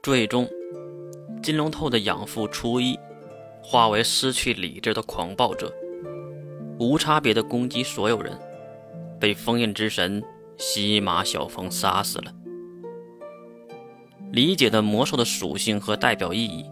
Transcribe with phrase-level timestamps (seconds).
[0.00, 0.48] 最终，
[1.42, 2.98] 金龙透的养父初一
[3.60, 5.74] 化为失去理智的狂暴者，
[6.78, 8.38] 无差别的攻击所有人，
[9.18, 10.22] 被封印之神
[10.56, 12.32] 西马小风杀死了。
[14.30, 16.64] 理解的魔兽的属性和代表意义，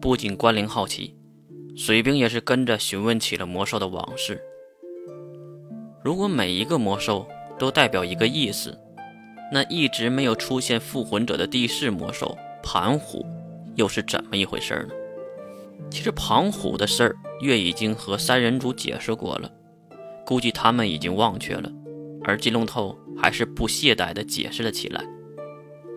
[0.00, 1.16] 不仅关灵好奇，
[1.76, 4.42] 水兵也是跟着询问起了魔兽的往事。
[6.02, 7.26] 如果每一个魔兽
[7.58, 8.76] 都代表一个意思，
[9.52, 13.24] 那一直没有出现复魂者的地势魔兽盘虎，
[13.76, 14.94] 又是怎么一回事呢？
[15.90, 19.50] 其实盘虎的事儿，月已经和三人组解释过了，
[20.24, 21.70] 估计他们已经忘却了，
[22.24, 25.04] 而金龙透还是不懈怠地解释了起来。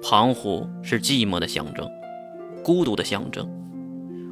[0.04, 1.90] 盘虎是寂寞的象征，
[2.64, 3.50] 孤独的象征。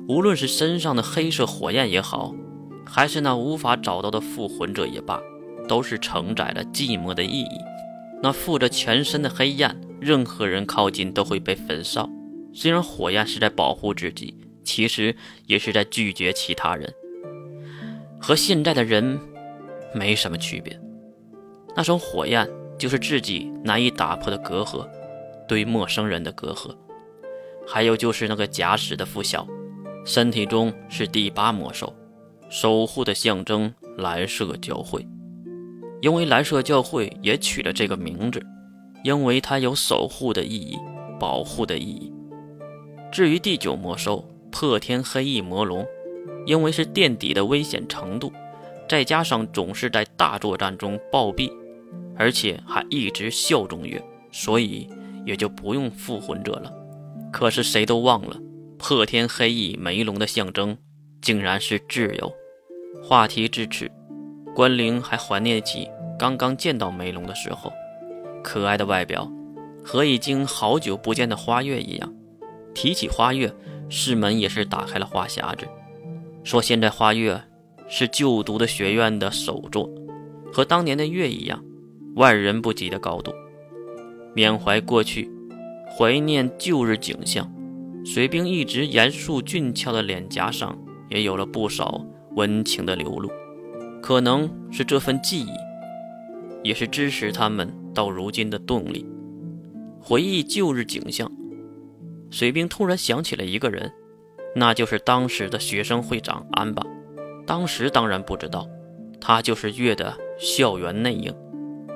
[0.07, 2.35] 无论是身上的黑色火焰也好，
[2.85, 5.19] 还是那无法找到的复魂者也罢，
[5.67, 7.57] 都是承载了寂寞的意义。
[8.21, 12.09] 那附着全身的黑焰，任何人靠近都会被焚烧。
[12.53, 15.15] 虽然火焰是在保护自己，其实
[15.45, 16.91] 也是在拒绝其他人。
[18.19, 19.19] 和现在的人
[19.93, 20.79] 没什么区别。
[21.75, 24.87] 那种火焰就是自己难以打破的隔阂。
[25.47, 26.75] 对陌生人的隔阂，
[27.67, 29.47] 还有就是那个假使的拂晓，
[30.03, 31.93] 身体中是第八魔兽，
[32.49, 35.07] 守护的象征蓝色交汇，
[36.01, 38.41] 因为蓝色教会也取了这个名字，
[39.03, 40.77] 因为它有守护的意义，
[41.19, 42.13] 保护的意义。
[43.11, 45.85] 至于第九魔兽破天黑翼魔龙，
[46.45, 48.31] 因为是垫底的危险程度，
[48.87, 51.51] 再加上总是在大作战中暴毙，
[52.17, 54.89] 而且还一直效忠月，所以。
[55.25, 56.71] 也就不用复魂者了。
[57.31, 58.37] 可是谁都忘了，
[58.77, 60.77] 破天黑翼梅龙的象征
[61.19, 62.31] 竟然是自由。
[63.01, 63.89] 话题至此，
[64.55, 67.73] 关灵还怀念起刚刚见到梅龙的时候，
[68.41, 69.29] 可爱的外表，
[69.83, 72.13] 和已经好久不见的花月一样。
[72.73, 73.53] 提起花月，
[73.89, 75.67] 师门也是打开了话匣子，
[76.45, 77.43] 说现在花月
[77.89, 79.89] 是就读的学院的首座，
[80.53, 81.61] 和当年的月一样，
[82.15, 83.33] 万人不及的高度。
[84.33, 85.29] 缅怀过去，
[85.97, 87.53] 怀念旧日景象，
[88.05, 90.77] 水兵一直严肃俊俏的脸颊上
[91.09, 92.01] 也有了不少
[92.37, 93.29] 温情的流露。
[94.05, 95.49] 可能是这份记忆，
[96.61, 99.03] 也是支持他们到如今的动力。
[99.99, 101.27] 回忆旧日景象，
[102.29, 103.91] 水兵突然想起了一个人，
[104.55, 106.85] 那就是当时的学生会长安巴。
[107.47, 108.69] 当时当然不知道，
[109.19, 111.35] 他就是月的校园内应，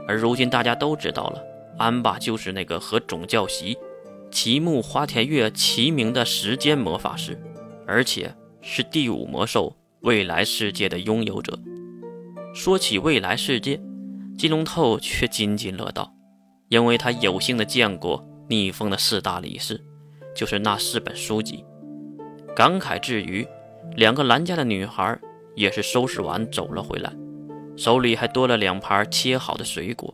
[0.08, 1.44] 而如今大家都知道了。
[1.78, 3.78] 安巴就是那个和总教习
[4.32, 7.40] 齐木花田月齐名的时间魔法师，
[7.86, 11.56] 而且是第五魔兽未来世界的拥有者。
[12.54, 13.80] 说起未来世界，
[14.38, 16.12] 金龙透却津津乐道，
[16.68, 19.80] 因为他有幸的见过逆风的四大理事，
[20.36, 21.64] 就是那四本书籍。
[22.56, 23.48] 感慨之余，
[23.96, 25.18] 两个蓝家的女孩
[25.56, 27.14] 也是收拾完走了回来，
[27.78, 30.14] 手里还多了两盘切好的水果。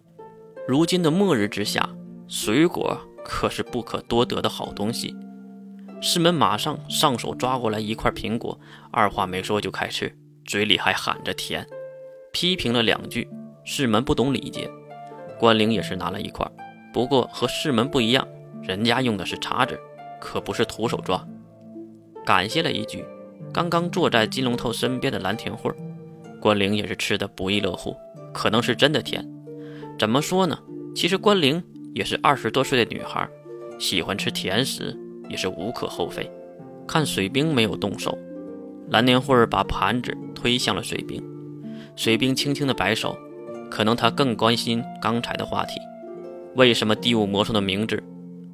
[0.68, 1.90] 如今的末日之下，
[2.28, 5.16] 水果可是不可多得的好东西。
[6.02, 8.60] 师门马上上手抓过来一块苹果，
[8.92, 10.14] 二话没说就开吃，
[10.44, 11.66] 嘴里还喊着甜。
[12.36, 13.26] 批评了两句，
[13.64, 14.70] 师门不懂礼节。
[15.40, 16.46] 关灵也是拿了一块，
[16.92, 18.28] 不过和师门不一样，
[18.62, 19.80] 人家用的是叉子，
[20.20, 21.26] 可不是徒手抓。
[22.26, 23.06] 感谢了一句，
[23.54, 25.72] 刚刚坐在金龙头身边的蓝田慧，
[26.42, 27.96] 关灵也是吃的不亦乐乎，
[28.34, 29.26] 可能是真的甜。
[29.98, 30.60] 怎么说呢？
[30.94, 31.64] 其实关灵
[31.94, 33.26] 也是二十多岁的女孩，
[33.80, 34.94] 喜欢吃甜食
[35.30, 36.30] 也是无可厚非。
[36.86, 38.18] 看水兵没有动手，
[38.90, 41.24] 蓝田慧把盘子推向了水兵。
[41.96, 43.18] 水兵轻轻的摆手，
[43.70, 45.80] 可能他更关心刚才的话题：
[46.56, 48.02] 为什么第五魔兽的名字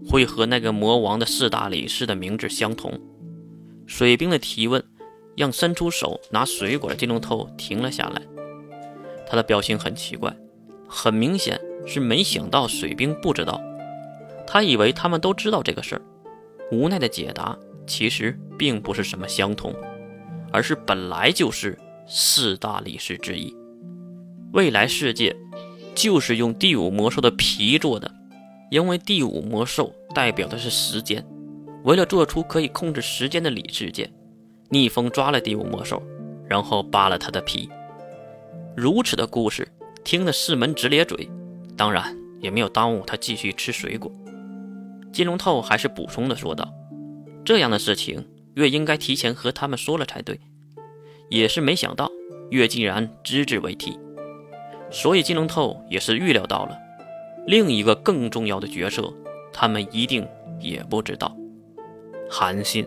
[0.08, 3.00] 会和那个魔王的四大理事的名字相同？
[3.88, 4.82] 水兵的提问
[5.36, 8.22] 让伸出手拿水果的金龙头停了下来，
[9.28, 10.34] 他的表情很奇怪。
[10.88, 13.62] 很明显是没想到水兵不知道，
[14.46, 16.02] 他以为他们都知道这个事儿。
[16.72, 17.58] 无奈的解答
[17.88, 19.74] 其实并不是什么相同，
[20.52, 21.78] 而是本来就是
[22.08, 23.56] 四大理事之一。
[24.54, 25.36] 未来世界
[25.96, 28.12] 就是用第五魔兽的皮做的，
[28.70, 31.26] 因为第五魔兽代表的是时间。
[31.84, 34.10] 为了做出可以控制时间的理世界，
[34.70, 36.02] 逆风抓了第五魔兽，
[36.48, 37.70] 然后扒了他的皮。
[38.76, 39.68] 如此的故事。
[40.04, 41.30] 听得世门直咧嘴，
[41.78, 44.12] 当然也没有耽误他继续吃水果。
[45.14, 46.74] 金龙透还是补充的说道
[47.46, 50.40] ：“这样的事情，月应该提前和他们说了才对。
[51.32, 52.12] 也是没想到，
[52.50, 53.98] 月竟然只字未提。
[54.92, 56.78] 所以金龙透也是预料到了，
[57.48, 59.12] 另一个更重要的角色，
[59.54, 60.28] 他们一定
[60.60, 61.36] 也不知道。
[62.30, 62.86] 韩信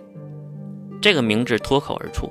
[1.00, 2.30] 这个名字脱口而出，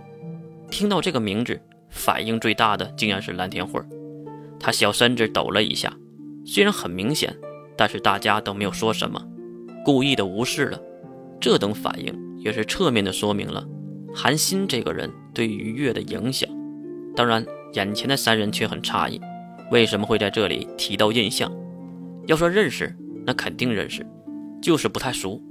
[0.69, 3.81] 听到这个名字，反应最大的竟然是蓝天慧
[4.59, 5.91] 他小身子抖了一下，
[6.45, 7.35] 虽然很明显，
[7.75, 9.19] 但是大家都没有说什么，
[9.83, 10.79] 故意的无视了。
[11.41, 13.67] 这等反应也是侧面的说明了
[14.15, 16.49] 韩信这个人对于月的影响。
[17.15, 19.19] 当然，眼前的三人却很诧异，
[19.71, 21.51] 为什么会在这里提到印象？
[22.27, 22.95] 要说认识，
[23.25, 24.05] 那肯定认识，
[24.61, 25.41] 就是不太熟。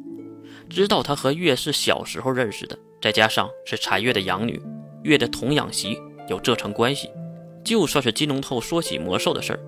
[0.71, 4.61] 知道他和月是小时候认识的，再加上是柴月的养女，
[5.03, 7.11] 月的童养媳，有这层关系。
[7.65, 9.61] 就算是金龙透说起魔兽的事儿，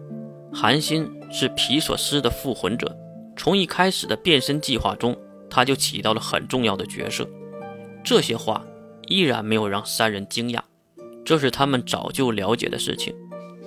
[0.53, 2.97] 韩信是皮索斯的复魂者，
[3.37, 5.17] 从一开始的变身计划中，
[5.51, 7.29] 他就起到了很重要的角色。
[8.03, 8.65] 这些话
[9.07, 10.61] 依然没有让三人惊讶，
[11.25, 13.15] 这是他们早就了解的事情。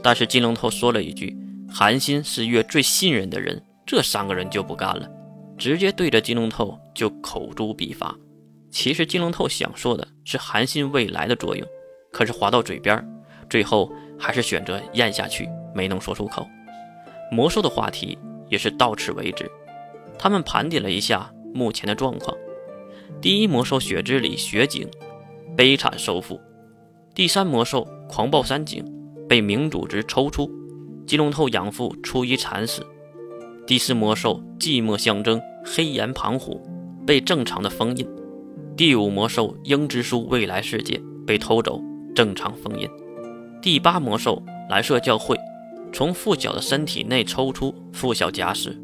[0.04, 1.36] 但是金龙头说了一句
[1.70, 5.10] ：“韩信是月最信任的人。”这三个人就不干了，
[5.58, 8.16] 直接对着金龙头就口诛笔伐。
[8.70, 11.68] 其实金龙头想说的是韩信未来的作用，
[12.12, 13.04] 可是话到嘴边，
[13.50, 13.92] 最后。
[14.20, 16.48] 还是选择咽下去，没能说出口。
[17.32, 18.18] 魔兽的话题
[18.50, 19.48] 也是到此为止。
[20.18, 22.36] 他们盘点了一下目前的状况：
[23.22, 24.90] 第一魔兽雪之里雪景
[25.58, 26.40] 悲惨收复；
[27.16, 28.86] 第三魔兽狂暴山井
[29.28, 30.48] 被明主之抽出，
[31.08, 32.84] 金龙头养父出于惨死；
[33.66, 36.62] 第四魔兽寂寞象征黑岩庞虎
[37.08, 38.06] 被正常的封印；
[38.78, 41.82] 第五魔兽鹰之书未来世界被偷走，
[42.14, 42.88] 正常封印。
[43.60, 45.36] 第八魔兽蓝色教会
[45.92, 48.80] 从附小的身体内抽出附小假使。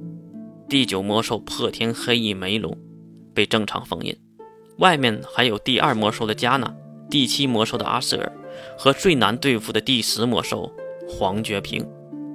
[0.68, 2.76] 第九魔兽破天黑翼梅龙
[3.36, 4.18] 被正常封印，
[4.78, 6.76] 外面还有第二魔兽的加纳，
[7.10, 8.32] 第七魔兽的阿瑟尔
[8.78, 10.72] 和最难对付的第十魔兽
[11.08, 11.88] 黄觉平。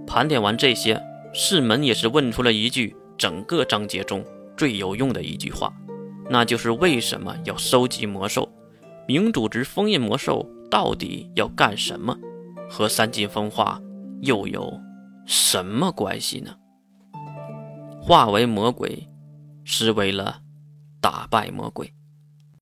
[0.07, 1.03] 盘点完这些，
[1.35, 4.25] 世门也是问出了一句整个章节中
[4.57, 5.73] 最有用的一句话，
[6.31, 8.49] 那就是为什么要收集魔兽？
[9.07, 12.17] 明主之封印魔兽到底要干什么？
[12.71, 13.81] 和三晋风化
[14.21, 14.79] 又有
[15.27, 16.55] 什么关系呢？
[18.01, 19.09] 化为魔鬼
[19.65, 20.41] 是为了
[21.01, 21.93] 打败魔鬼。